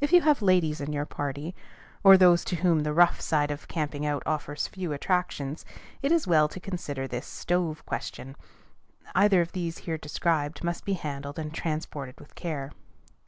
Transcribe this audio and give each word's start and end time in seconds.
If 0.00 0.12
you 0.12 0.22
have 0.22 0.42
ladies 0.42 0.80
in 0.80 0.92
your 0.92 1.06
party, 1.06 1.54
or 2.02 2.16
those 2.16 2.44
to 2.46 2.56
whom 2.56 2.80
the 2.82 2.92
rough 2.92 3.20
side 3.20 3.52
of 3.52 3.68
camping 3.68 4.04
out 4.04 4.24
offers 4.26 4.66
few 4.66 4.92
attractions, 4.92 5.64
it 6.02 6.10
is 6.10 6.26
well 6.26 6.48
to 6.48 6.58
consider 6.58 7.06
this 7.06 7.28
stove 7.28 7.86
question. 7.86 8.34
Either 9.14 9.40
of 9.40 9.52
these 9.52 9.78
here 9.86 9.98
described 9.98 10.64
must 10.64 10.84
be 10.84 10.94
handled 10.94 11.38
and 11.38 11.54
transported 11.54 12.18
with 12.18 12.34
care. 12.34 12.72